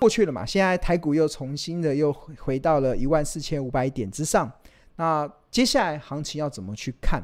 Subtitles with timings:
[0.00, 4.50] 过去了嘛，现在台股又重新的又回到了一万四千五百点之上。
[4.96, 7.22] 那接下来行情要怎么去看？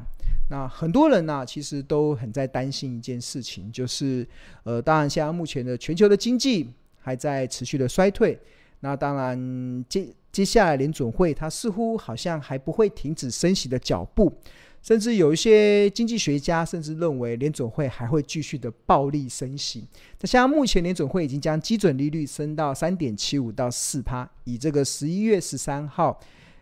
[0.49, 4.25] 那很多人呢、其实都很在担心一件事情，就是
[4.63, 8.39] 呃，当然现在目前的全球的经济还在持续的衰退。
[8.81, 14.33] 那当然接接下来联准会它似乎好像还不会停止升息的脚步。
[14.79, 19.85] 甚至有一些经济学家甚至认为联准会还会继续的暴力升息。
[20.21, 26.17] 那像目前联准会已经将基准利率升到三点七五到四趴，以这个十一月十三号，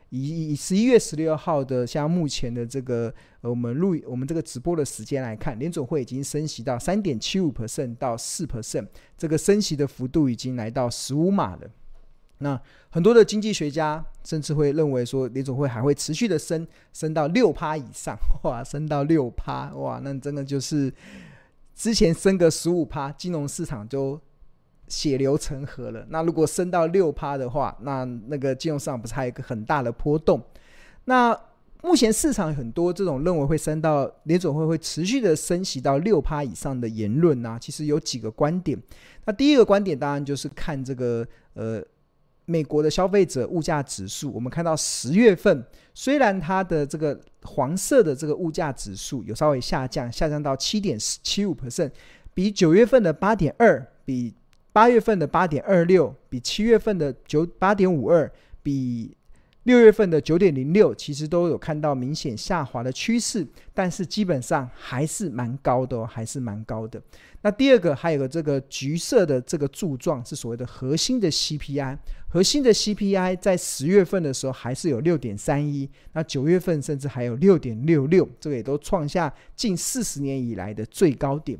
[0.09, 11.70] 以以十一月十六号的像目前的这个呃我们录我们这个直播的时间来看，联准会已经升息到三点七五 percent 到四 percent，这个升息的幅度已经来到十五码了。
[12.39, 20.93] 那很多的经济学家甚至会认为说，联总会还会持续的升，升到六趴以上， 哇，升到六趴，哇，那真的就是
[21.73, 24.20] 之前升个十五趴，金融市场就
[24.90, 26.05] 血流成河了。
[26.10, 30.43] 那如果升到六趴的话，那那个金融市场不是还有一个很大的波动？
[31.05, 31.38] 那
[31.84, 38.77] 目前市场很多这种认为会升到联总会会持续的升息到六趴以上的言论呢、啊，其实有几个观点。
[39.23, 41.82] 那第一个观点当然就是看这个呃。
[42.46, 51.91] 美国的消费者物价指数，我们看到十月份虽然它的这个黄色的这个物价指数有稍微下降，下降到七点七五 percent，
[52.34, 54.34] 比九月份的八点二，比
[54.71, 58.32] 八月份的八点二六，比七月份的九八点五二，
[58.63, 59.16] 比。
[59.66, 67.02] 六月份的九点零六，其实都有看到明显下滑的趋势，但是基本上还是蛮高的哦，还是蛮高的。
[67.41, 71.97] 那第二个还有个这个橘色的这个柱状是所谓的核心的 CPI，
[72.28, 81.57] 核心的 CPI 在十月份的时候还是有六点三一，那九月份甚至还有六点六六，这个也都创下近四十年以来的最高点。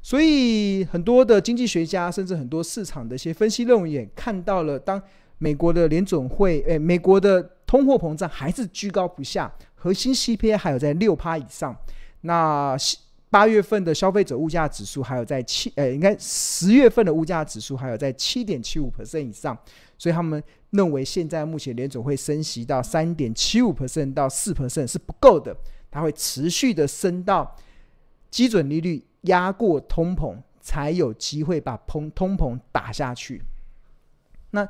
[0.00, 5.02] 所以很多的经济学家，甚至很多市场的一些分析认为也看到了当。
[5.42, 11.76] 美国的联准会，诶，美国的通货膨胀还是居高不下，核心 CPI 还有在六趴以上。
[12.20, 12.76] 那
[13.28, 19.58] 八月份的消费者物价指数还有在七，呃，应该十月份的物价指数还有在七点七五 percent 以上。
[19.98, 25.56] 所以他们认为，现在目前联总会升息到三点七五 percent 到四 percent 是不够的，
[25.90, 27.56] 它会持续的升到
[28.30, 33.42] 基准利率压过通膨，才有机会把通通膨打下去。
[34.52, 34.68] 那。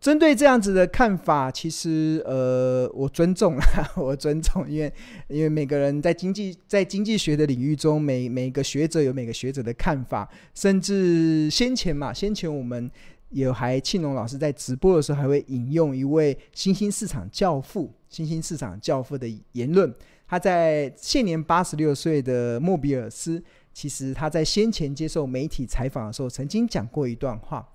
[0.00, 4.92] 针对这样子的看法，其实呃，我尊重啦， 我尊重，因为
[5.26, 12.88] 因为每个人在经济在经济学的领域中，每每个学者有每个学者的看法，甚至先前嘛，先前我们
[13.30, 19.92] 有还庆隆老师在直播的时候，还会引用一位新兴市场教父、新兴市场教父的言论。
[20.28, 23.42] 他在现年八十六岁的莫比尔斯，
[23.72, 27.68] 其实他在先前接受媒体采访的时候，曾经讲过一段话。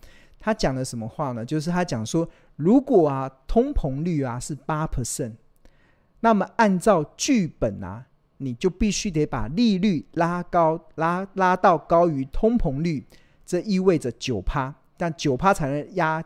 [0.45, 1.45] 他讲了什么话呢？
[1.45, 2.27] 就是他讲说，
[2.57, 5.31] 如果啊通膨率啊是八 percent，
[6.19, 8.05] 那么按照剧本啊，
[8.39, 13.05] 你就必须得把利率拉高，拉拉到高于通膨率，
[13.45, 16.21] 这意味着九趴，但九趴才能压，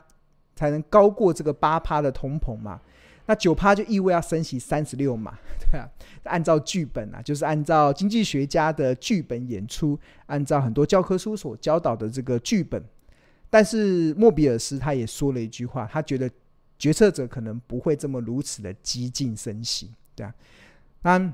[0.56, 2.82] 才能高过这个八趴的通膨嘛。
[3.28, 5.88] 那九趴就意味要升息三十六嘛， 对啊。
[6.24, 12.84] 按照剧本啊，就是按照经济学家的剧本演出，按照很多教科书所教导的这个剧本。
[13.50, 16.30] 但是莫比尔斯他也说了一句话，他觉得
[16.78, 20.34] 决策者可能不会这么如此的激进升息，对啊。
[21.02, 21.34] 那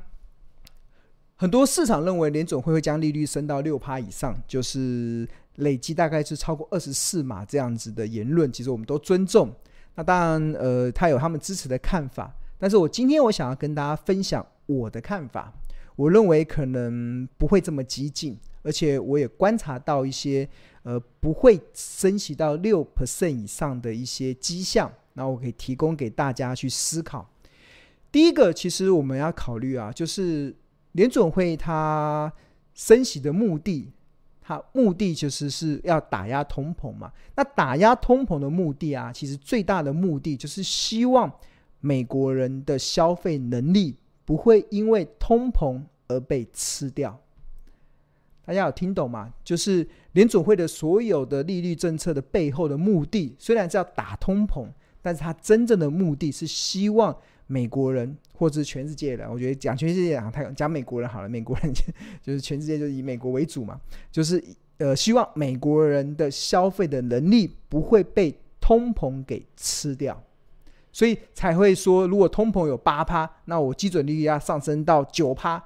[1.35, 9.51] 很多市场认为联总会会将利率升到六趴以上，就是累计大概是超过二十四码这样子的言论，其实我们都尊重。
[9.95, 15.51] 那当然，呃，他有他们支持的看法，但是我今天我想要跟大家分享我的看法，
[15.95, 20.47] 我认为可能不会这么激进，而且我也观察到一些。
[20.83, 27.29] 呃，不会升息到六 percent 以上的一些迹象，那我可以提供给大家去思考。
[28.11, 30.55] 第一个，其实我们要考虑啊，就是
[30.91, 32.31] 联准会它
[32.73, 33.91] 升息的目的，
[34.41, 37.11] 它目的就是是要打压通膨嘛。
[37.35, 41.31] 那打压通膨的目的啊，其实最大的目的就是希望
[41.79, 43.95] 美国人的消费能力
[44.25, 47.19] 不会因为通膨而被吃掉。
[48.45, 49.33] 大家有听懂吗？
[49.43, 54.67] 就是联准会的所有的利率政策的背后的目的，虽然是要打通膨，
[55.01, 57.15] 但是它真正的目的是希望
[57.47, 61.73] 美国人或者是全世界的，我觉得讲全世界讲太讲美国人好了，美国人
[62.21, 63.79] 就是全世界就是以美国为主嘛，
[64.11, 64.41] 就是
[64.77, 70.23] 呃希望美国人的消费的能力不会被通膨给吃掉，
[70.91, 75.61] 所以才会说，如果通膨有八趴，那我基准利率要上升到九趴，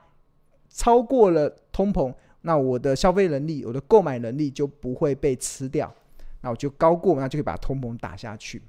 [0.70, 2.14] 超过了通膨。
[2.48, 5.94] 那我的消费能力，我的购买能力就不会被吃掉。
[6.40, 8.62] 那我就高过，那就可以把通膨打下去。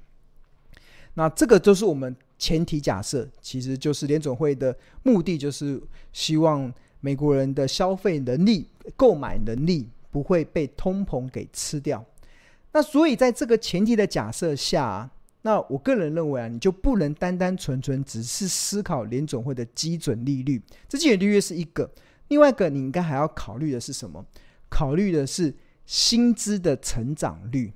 [1.13, 5.81] 那这个就是我们前提假设，其实就是联总会的目的，就是
[6.11, 8.67] 希望美国人的消费能力、
[8.97, 12.03] 购买能力不会被通膨给吃掉。
[12.73, 15.09] 那所以在这个前提的假设下，
[15.43, 21.89] 那我个人认为啊，你就不能单单纯纯只是思考联总会的基准利率，这基准利率是一个，
[22.29, 24.25] 另外一个你应该还要考虑的是什么？
[24.69, 25.53] 考虑的是
[25.85, 27.73] 薪资的成长率。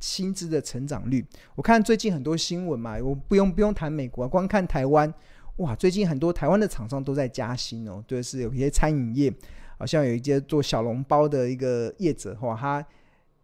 [0.00, 1.22] 薪资的成长率，
[1.54, 5.12] 我看最近很多新闻嘛，我不用不用谈美国，光看台湾，
[5.56, 9.30] 哇，最近很多台湾的厂商都在加薪哦，对，是有一些餐饮业，
[9.76, 12.86] 好像有一些做小笼包的一个业者，哇，他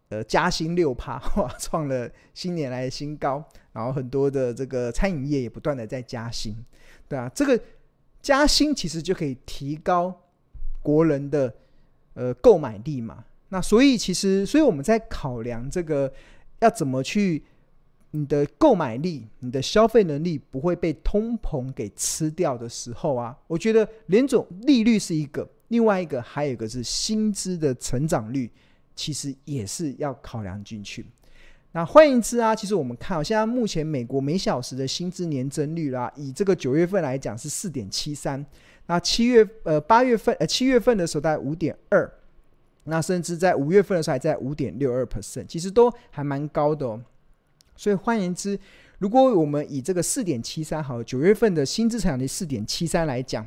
[0.09, 3.43] 呃加薪六趴， 哇，创了新年来的新高，
[3.73, 6.55] 然后很多的这个餐饮业也不断的在加薪，
[7.07, 7.61] 对啊，这个
[8.19, 10.23] 加薪其实就可以提高
[10.87, 11.53] 国人的
[12.13, 16.11] 呃购买力嘛，那所以其实，所以我们在考量这个。
[16.59, 17.43] 要怎么去
[18.09, 23.37] 你的购买力、你的消费能力不会被通膨给吃掉的时候啊？
[23.45, 28.49] 我觉得联总利率是一个，另外一个还有一个是薪资的成长率，
[28.95, 31.05] 其实也是要考量进去。
[31.73, 38.43] 那换言之啊，其实我们看，现在目前美国每小时的薪资年增率啦，以这个九月份来讲是四点七三，
[38.87, 42.11] 那七月呃八月份呃七月份的时候大概五点二。
[42.89, 47.03] 那甚至在五月份的时候还在五点六二 percent，其实都还蛮高的哦。
[47.75, 48.57] 所以换言之，
[48.99, 53.45] 如果我们以这个四点七三好，九月份的新资产的四点七三来讲，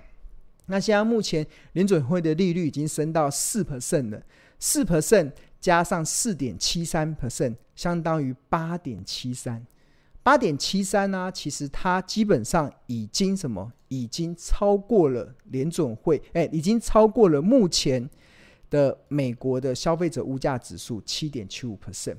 [0.66, 4.22] 那现在目前联准会的利率已经升到四 percent 了，
[4.58, 9.66] 四 percent 加上四点七三 percent，相当于八点七三。
[10.22, 13.72] 八点七三呢，其实它基本上已经什么？
[13.88, 18.08] 已经超过了联准会，哎，已经超过了目前。
[18.70, 22.14] 的美国的消费者物价指数七点七五 percent，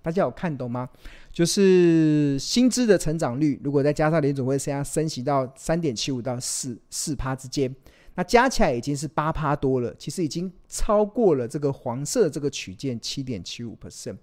[0.00, 0.88] 大家有看懂吗？
[1.32, 7.74] 就是薪资的成长率，如果再加上联准会现在升息到三点七五到四四趴之间，
[8.14, 14.18] 那加起来已经是八趴多了，其实已经超过了这个黄色这个曲线七点七五 percent。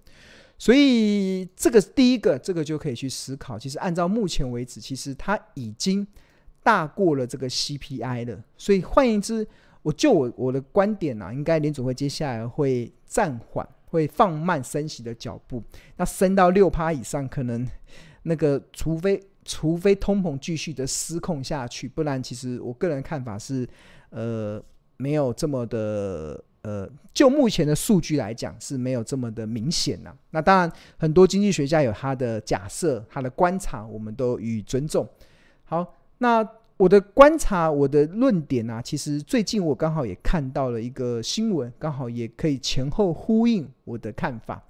[0.58, 6.06] 所以这个第一个，这个就可以去思考，其实按照目前为止，其实它已经
[6.64, 8.44] 大过了这个 CPI 了。
[8.58, 9.48] 所以换言之，
[9.84, 15.64] 我就我我的观点啊，应该联总会接下来会暂缓，会放慢升息的脚步。
[15.96, 17.66] 那升到六趴以上，可能
[18.24, 23.66] 那个除非除非通膨继续的失控下去，不然其实我个人看法是，
[24.10, 24.62] 呃，
[24.98, 35.08] 没有这么的呃，就目前的数据来讲是没有这么的明显呐、那当然，很多经济学家有他的假设，他的观察，我们都予以尊重。
[35.64, 36.46] 好，那。
[36.78, 44.64] 我的观察，我的论点啊，其实最近我刚好也看到了一个新闻，刚好也可以前后呼应我的看法。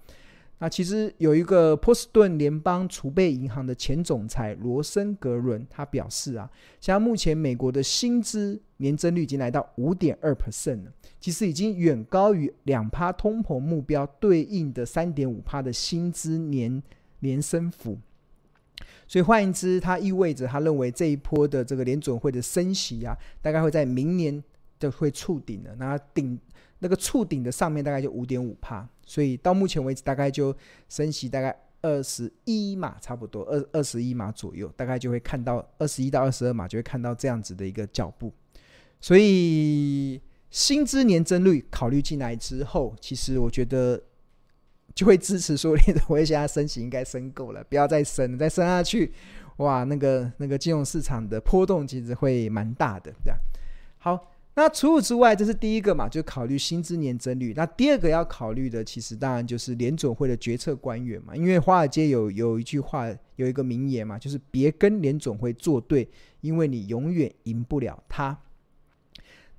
[0.60, 6.50] 那其实有一个波士顿联邦储备银行的前总裁罗森格伦，他表示啊，
[6.82, 16.82] 像目前美国的薪资年增率已经来到五点二 percent 了，其实已经远高于两趴通膨目标对应的三点五趴的薪资年
[17.20, 18.00] 年升幅。
[19.08, 24.44] 所以换言之，它意味着他认为这一波的这个联准会的升息啊，大概会在明年
[24.80, 25.76] 就会触顶了。
[25.78, 26.38] 那顶
[26.80, 30.56] 那个触顶的上面大概就五点五趴，所以到目前为止大概就
[30.90, 38.34] 升息大概二十一码，差不多二二十一码左右，大概就会看到二十一到二十二码就会看到这样子的一个脚步。
[39.00, 44.02] 所以薪资年增率考虑进来之后，其实我觉得。
[44.96, 49.14] 就会支持说， 联准会现在升息应该升够了，不要再升，再升下去，
[49.58, 53.38] 哇，那个那个金融市场的波动其实会蛮大的，对吧？
[54.00, 57.54] 好，那除此之外，这是第一个嘛，就考虑薪资年增率。
[57.56, 66.10] 那第二个要考虑的，其实当然就是联准会的决策官员嘛，因为华尔街有有一句话，有一个名言嘛，就是别跟联准会作对，
[66.42, 68.36] 因为你永远赢不了他。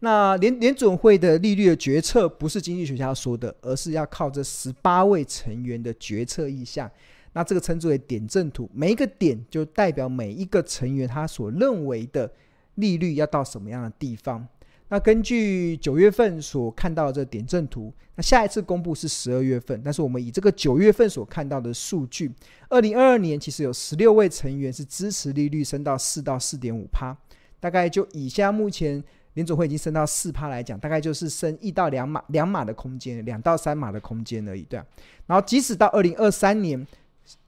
[0.01, 6.91] 那联联准会的利率的决策不是经济学家说的，而是要靠这十八位成员的决策意向。
[7.35, 12.33] 那这个称之为点阵图，每一个点就代表每一个成员他所认为的
[12.75, 14.45] 利率要到什么样的地方。
[14.89, 22.33] 那根据九月份所看到的这点阵图，那下一次公布是十二月份，但是我们以这个九月份所看到的数据，
[22.69, 27.17] 二零二二年其实有十六位成员是支持利率升到四到四点五趴，
[27.61, 29.03] 大概就以下目前。
[29.35, 34.85] 联准会已经升到四趴来讲，大概就是升一到两码两码的空间，两到三码的空间而已，对啊。
[35.27, 36.85] 然后即使到二零二三年，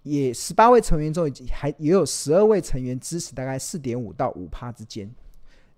[0.05, 5.11] 也十八位成员中已经，还也有十二位成员支持大概四点五到五趴之间，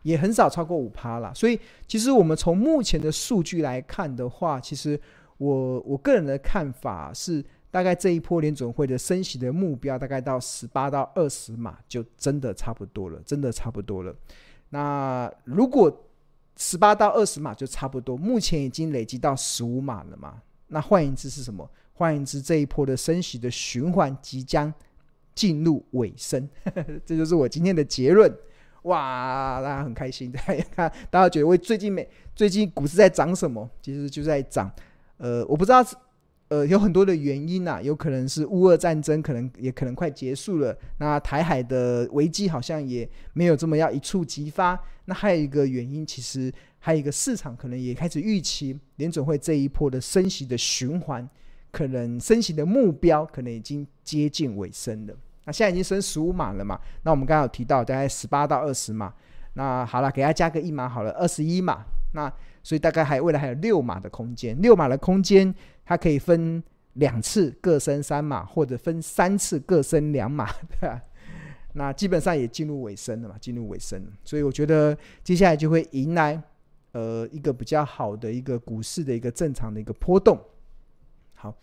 [0.03, 1.33] 也很少超过五趴了。
[1.35, 5.01] 所以，其实我们从目前的数据来看的话，其实
[5.39, 14.15] 我我个人的看法是，大概这一波联准会的升息的目标，大概到十八到二十码就真的差不多了，真的差不多了。
[14.71, 15.91] 那如果
[16.57, 20.43] 十八到二十码就差不多，目前已经累积到十五码了嘛？
[20.69, 21.69] 那换言之是什么？
[21.95, 24.73] 换言之，这一波的升息的循环即将
[25.35, 26.49] 进入尾声，
[27.05, 28.31] 这就是我今天的结论。
[28.83, 33.69] 哇，大家很开心，大家，大家觉得为最近没最近股市在涨什么？
[33.81, 34.71] 其实就在涨。
[35.19, 35.85] 呃，我不知道，
[36.49, 40.77] 呃，有很多的原因呐、有可能是乌俄战争，可能也可能快结束了。
[40.99, 44.79] 那台海的危机好像也没有这么要一触即发。
[45.05, 51.29] 那还有一个原因，其实还有一个市场可能也开始预期联准会这一波的升息的循环，
[51.71, 55.15] 可能升息的目标可能已经接近尾声了。
[55.45, 56.79] 那现在已经升十五码了嘛？
[57.03, 59.13] 那我们刚刚有提到大概十八到二十码。
[59.55, 61.85] 那好了，给它加个一码好了，二十一码。
[62.15, 62.33] 那
[62.63, 64.57] 所以大概还未来还有六码的空间。
[64.63, 66.63] 六码的空间，它可以分
[66.95, 71.03] 两次各升三码，或者分三次各升两码，对吧？
[71.75, 74.01] 那基本上也进入尾声了嘛，进入尾声。
[74.25, 76.41] 所以我觉得接下来就会迎来
[76.93, 80.41] 呃一个比较好的一个股市的一个正常的一个波动。
[81.35, 81.55] 好。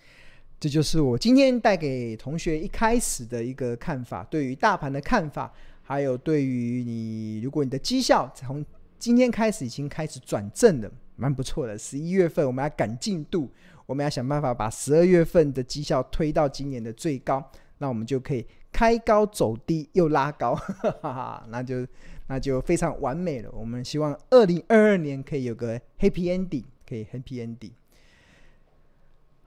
[0.60, 8.66] 这就是我今天带给同学一开始的一个看法，对于大盘的看法，还有对于你，如果你的绩效从
[8.98, 11.78] 今天开始已经开始转正了，蛮不错的。
[11.78, 13.50] 十一月份我们要赶进度，
[13.86, 17.42] 我们要想办法把十二月份的绩效推到今年的最高，
[17.78, 21.88] 那我们就可以开高走低又拉高， 哈哈哈，那就
[22.28, 23.50] 那就非常完美了。
[23.54, 27.72] 我们希望二零二二年可以有个 happy ending，可以 happy ending。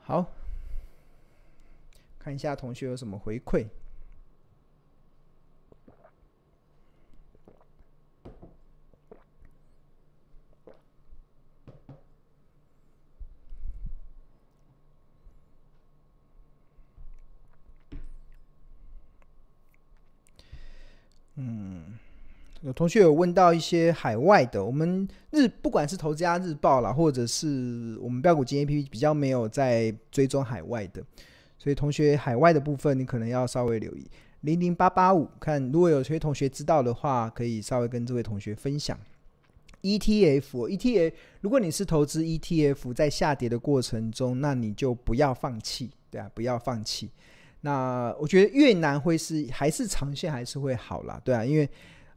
[0.00, 0.32] 好。
[2.22, 3.66] 看一下同学有什么回馈。
[21.34, 21.98] 嗯，
[22.60, 31.02] 有同学有问到一些海外的，我们日不管是投资家日报啦，或者是我们标股金 APP 比较没有在追踪海外的。
[31.62, 34.04] 所以同学海外的部分，你可能要稍微留意
[34.40, 38.98] 零零八八五，看如果有些同学知道的话，可以稍微跟这位同学分享。
[39.82, 47.08] ETF，ETF，如果你是投资 ETF，在下跌的过程中，那你就不要放弃，对啊，不要放弃。
[47.60, 51.68] 那我觉得越南会是还是长线还是会好啦，对啊，因为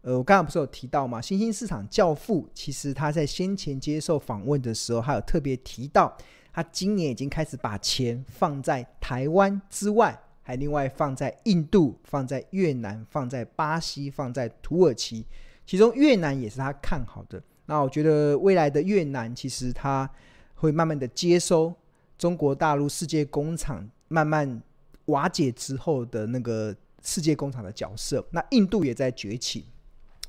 [0.01, 6.17] 呃，我刚刚不是有提到嘛，新兴市场教父其实他在先前接受访问的时候，还有特别提到。
[6.55, 15.25] 他今年已经开始把钱放在台湾之外，还另外放在印度、放在越南、放在巴西、放在土耳其，
[15.65, 17.43] 其中越南也是他看好的。
[17.65, 20.09] 那我觉得未来的越南其实他
[20.53, 21.75] 会慢慢的接收
[22.17, 24.61] 中国大陆世界工厂慢慢
[25.07, 28.25] 瓦解之后的那个世界工厂的角色。
[28.31, 29.65] 那印度也在崛起，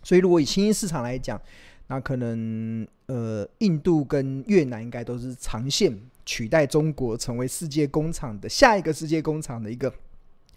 [0.02, 1.40] 所以如果以新兴市场来讲，
[1.86, 5.96] 那可能呃印度跟越南应该都是长线。
[6.26, 9.90] 取代中国成为世界工厂的下一个世界工厂的一个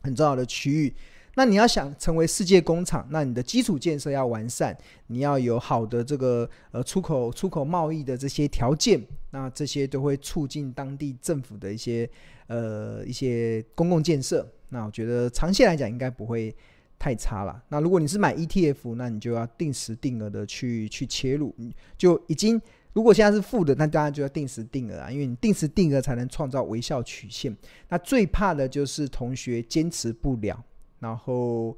[0.01, 0.93] 很重要的区域。
[1.35, 4.75] 那你要想成为世界工厂，那你的基础建设要完善，
[5.07, 8.99] 你要有好的这个呃出口出口贸易的这些条件，
[9.29, 12.09] 那这些都会促进当地政府的一些
[12.47, 14.45] 呃一些公共建设。
[14.69, 16.53] 那我觉得长线来讲应该不会
[16.97, 17.63] 太差了。
[17.69, 21.55] 那如果你是买 ETF，那你就要定时定额的去去切入，
[21.95, 22.59] 就已经。
[22.93, 27.55] 如果现在是负的，那当然就要定时定额啊，因为你定时定额才能创造微笑曲线。
[27.87, 30.63] 那最怕的就是同学坚持不了，
[30.99, 31.77] 然后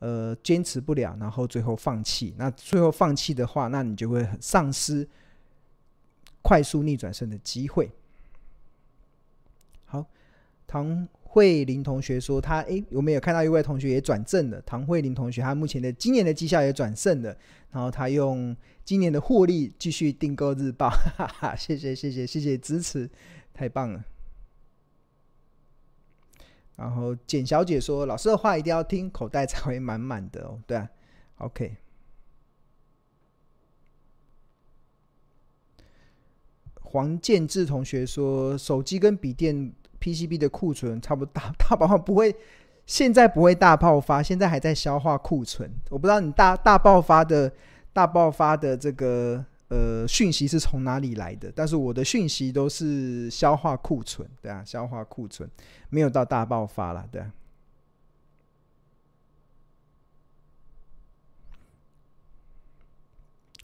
[0.00, 2.34] 呃坚持不了，然后最后放弃。
[2.36, 5.08] 那最后放弃的话，那你就会丧失
[6.42, 7.90] 快速逆转胜的机会。
[10.74, 11.08] 唐。
[11.34, 14.62] 慧玲同学说他：“他诶，有没有看到一位同学也转正了？
[14.62, 17.36] 唐慧玲同学，他目前的今年的绩效也转正了，
[17.72, 23.10] 然后他用今年的获利继续订购日报，哈哈，谢谢谢谢谢谢支持，
[23.52, 24.04] 太棒了。”
[26.78, 30.88] 然后简小姐说：“老师的话一定要听，口袋才会满满的哦。”对啊
[31.38, 31.76] ，OK。
[36.76, 39.74] 黄建志同学说：“手机跟笔电。”
[40.04, 42.36] PCB 的库存差不多大 大爆发不会，
[42.84, 45.70] 现在不会大爆发，现在还在消化库存。
[45.88, 47.50] 我不知道你大大爆发的
[47.90, 55.50] 大爆发的这个呃讯息是从哪里来的，但是我的讯息都是消化库存，对啊，消化库存
[55.88, 57.24] 没有到大爆发了，对。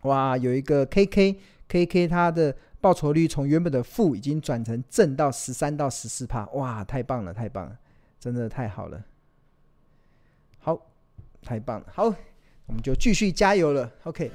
[0.04, 1.36] 哇，有一个 KK
[1.68, 2.56] KK 他的。
[2.80, 7.76] 报酬率从原本的负已经转成正到十三到十四帕，哇，太棒了，太棒了，
[8.18, 9.02] 真的太好了，
[10.58, 10.80] 好，
[11.42, 12.04] 太棒了，好，
[12.66, 14.30] 我们就继续加油了，OK。